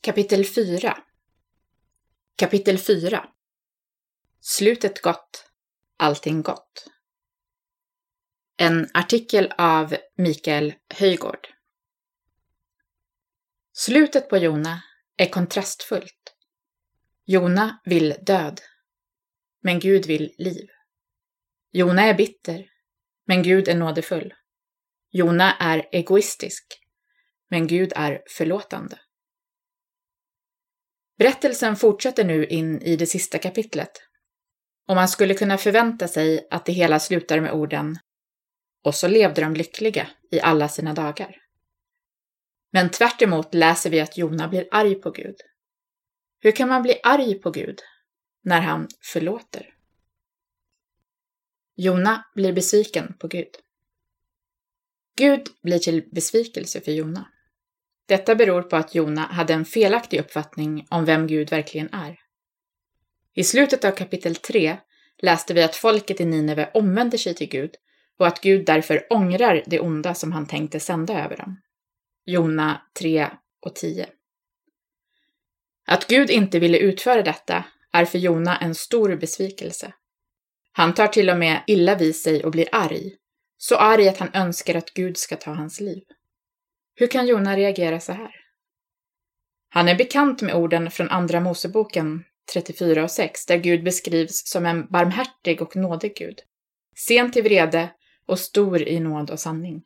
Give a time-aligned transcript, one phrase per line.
[0.00, 1.04] Kapitel 4
[2.36, 3.28] Kapitel 4
[4.40, 5.50] Slutet gott,
[5.96, 6.86] allting gott.
[8.56, 11.48] En artikel av Mikael Höjgård.
[13.72, 14.82] Slutet på Jona
[15.16, 16.36] är kontrastfullt.
[17.24, 18.60] Jona vill död,
[19.62, 20.68] men Gud vill liv.
[21.70, 22.70] Jona är bitter,
[23.24, 24.34] men Gud är nådefull.
[25.10, 26.64] Jona är egoistisk,
[27.48, 28.98] men Gud är förlåtande.
[31.18, 33.90] Berättelsen fortsätter nu in i det sista kapitlet.
[34.88, 37.98] Och man skulle kunna förvänta sig att det hela slutar med orden
[38.84, 41.36] och så levde de lyckliga i alla sina dagar.
[42.72, 45.36] Men tvärt läser vi att Jona blir arg på Gud.
[46.40, 47.80] Hur kan man bli arg på Gud
[48.42, 49.74] när han förlåter?
[51.76, 53.50] Jona blir besviken på Gud.
[55.16, 57.28] Gud blir till besvikelse för Jona.
[58.08, 62.18] Detta beror på att Jona hade en felaktig uppfattning om vem Gud verkligen är.
[63.34, 64.76] I slutet av kapitel 3
[65.18, 67.70] läste vi att folket i Nineve omvänder sig till Gud
[68.18, 71.60] och att Gud därför ångrar det onda som han tänkte sända över dem.
[72.24, 73.28] Jona 3
[73.60, 74.06] och 10.
[75.86, 79.92] Att Gud inte ville utföra detta är för Jona en stor besvikelse.
[80.72, 83.16] Han tar till och med illa vid sig och blir arg,
[83.58, 86.02] så arg att han önskar att Gud ska ta hans liv.
[87.00, 88.34] Hur kan Jona reagera så här?
[89.68, 94.66] Han är bekant med orden från Andra Moseboken 34 och 6, där Gud beskrivs som
[94.66, 96.40] en barmhärtig och nådig Gud,
[96.96, 97.90] sen till vrede
[98.26, 99.82] och stor i nåd och sanning.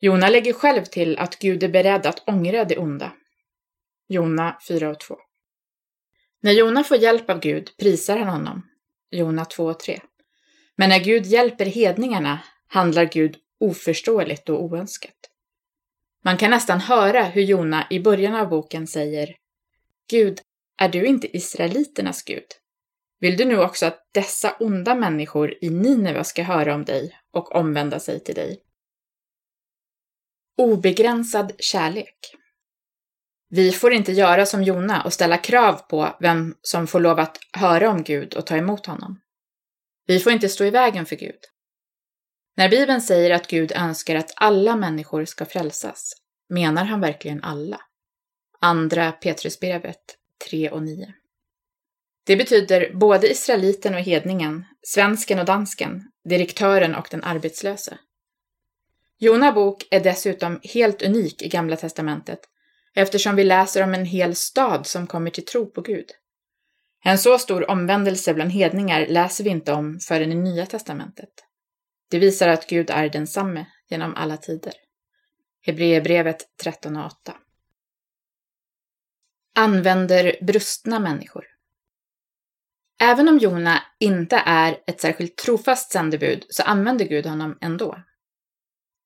[0.00, 3.12] Jona lägger själv till att Gud är beredd att ångra det onda.
[4.08, 5.16] Jona 4 och 2.
[6.40, 8.62] När Jona får hjälp av Gud prisar han honom.
[9.10, 10.00] Jona 2 och 3.
[10.76, 15.25] Men när Gud hjälper hedningarna handlar Gud oförståeligt och oönskat.
[16.26, 19.36] Man kan nästan höra hur Jona i början av boken säger
[20.10, 20.40] Gud,
[20.78, 22.46] är du inte israeliternas Gud?
[23.20, 27.54] Vill du nu också att dessa onda människor i Nineve ska höra om dig och
[27.54, 28.62] omvända sig till dig?
[30.58, 32.16] Obegränsad kärlek.
[33.48, 37.38] Vi får inte göra som Jona och ställa krav på vem som får lov att
[37.52, 39.20] höra om Gud och ta emot honom.
[40.06, 41.40] Vi får inte stå i vägen för Gud.
[42.56, 46.12] När Bibeln säger att Gud önskar att alla människor ska frälsas,
[46.48, 47.80] menar han verkligen alla?
[48.60, 50.16] Andra Petrusbrevet
[50.50, 51.14] 3 och 9.
[52.24, 57.98] Det betyder både israeliten och hedningen, svensken och dansken, direktören och den arbetslöse.
[59.18, 62.40] Jona bok är dessutom helt unik i Gamla testamentet
[62.94, 66.06] eftersom vi läser om en hel stad som kommer till tro på Gud.
[67.04, 71.45] En så stor omvändelse bland hedningar läser vi inte om förrän i Nya testamentet.
[72.08, 74.72] Det visar att Gud är densamme genom alla tider.
[75.62, 77.10] Hebreerbrevet 13.8
[79.54, 81.44] Använder brustna människor.
[83.00, 88.02] Även om Jona inte är ett särskilt trofast sändebud så använder Gud honom ändå.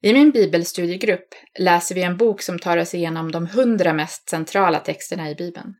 [0.02, 4.80] I min bibelstudiegrupp läser vi en bok som tar oss igenom de hundra mest centrala
[4.80, 5.74] texterna i Bibeln.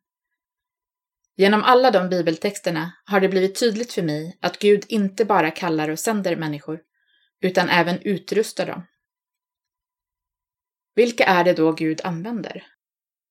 [1.36, 5.88] Genom alla de bibeltexterna har det blivit tydligt för mig att Gud inte bara kallar
[5.88, 6.80] och sänder människor,
[7.40, 8.82] utan även utrustar dem.
[10.94, 12.66] Vilka är det då Gud använder?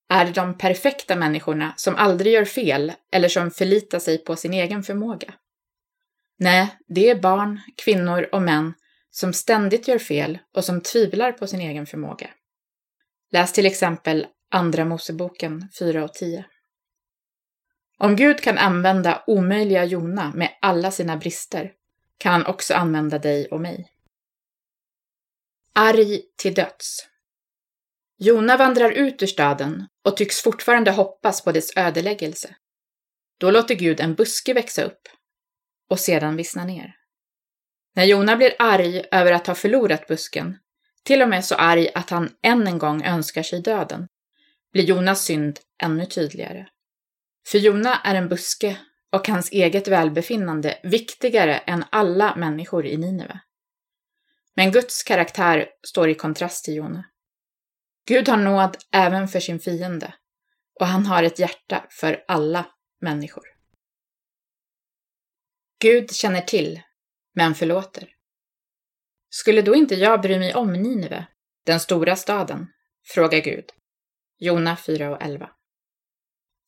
[0.09, 4.53] Är det de perfekta människorna som aldrig gör fel eller som förlitar sig på sin
[4.53, 5.34] egen förmåga?
[6.38, 8.74] Nej, det är barn, kvinnor och män
[9.12, 12.30] som ständigt gör fel och som tvivlar på sin egen förmåga.
[13.31, 16.46] Läs till exempel Andra Moseboken 4 och 10.
[17.97, 21.72] Om Gud kan använda omöjliga Jona med alla sina brister
[22.18, 23.91] kan han också använda dig och mig.
[25.81, 27.07] Arg till döds.
[28.17, 32.56] Jona vandrar ut ur staden och tycks fortfarande hoppas på dess ödeläggelse.
[33.40, 35.01] Då låter Gud en buske växa upp
[35.90, 36.95] och sedan vissna ner.
[37.95, 40.57] När Jona blir arg över att ha förlorat busken,
[41.03, 44.07] till och med så arg att han än en gång önskar sig döden,
[44.73, 46.67] blir Jonas synd ännu tydligare.
[47.47, 48.78] För Jona är en buske
[49.11, 53.40] och hans eget välbefinnande viktigare än alla människor i Nineve.
[54.59, 57.06] Men Guds karaktär står i kontrast till Jona.
[58.08, 60.14] Gud har nåd även för sin fiende
[60.79, 62.66] och han har ett hjärta för alla
[63.02, 63.44] människor.
[65.82, 66.82] Gud känner till,
[67.35, 68.09] men förlåter.
[69.29, 71.28] Skulle då inte jag bry mig om Nineve,
[71.66, 72.67] den stora staden?
[73.03, 73.66] frågar Gud.
[74.38, 75.50] Jona 4 och 11.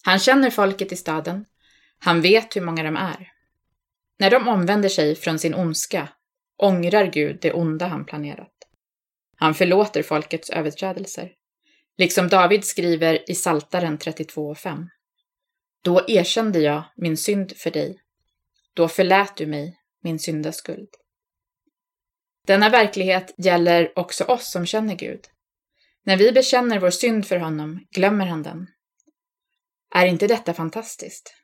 [0.03, 1.45] Han känner folket i staden.
[1.99, 3.31] Han vet hur många de är.
[4.19, 6.09] När de omvänder sig från sin ondska
[6.63, 8.53] ångrar Gud det onda han planerat.
[9.35, 11.31] Han förlåter folkets överträdelser.
[11.97, 14.87] Liksom David skriver i Saltaren 32.5.
[15.81, 18.01] Då erkände jag min synd för dig.
[18.73, 20.89] Då förlät du mig min syndaskuld.
[22.47, 25.27] Denna verklighet gäller också oss som känner Gud.
[26.03, 28.67] När vi bekänner vår synd för honom glömmer han den.
[29.95, 31.35] Är inte detta fantastiskt?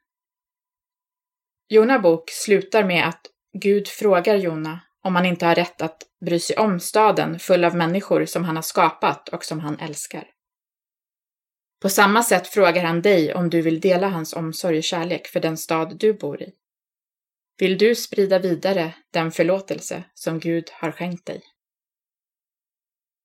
[1.70, 3.22] Jona bok slutar med att
[3.54, 7.76] Gud frågar Jona om han inte har rätt att bry sig om staden full av
[7.76, 10.28] människor som han har skapat och som han älskar.
[11.82, 15.40] På samma sätt frågar han dig om du vill dela hans omsorg och kärlek för
[15.40, 16.54] den stad du bor i.
[17.58, 21.42] Vill du sprida vidare den förlåtelse som Gud har skänkt dig?